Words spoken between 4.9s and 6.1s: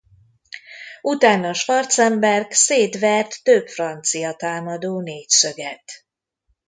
négyszöget.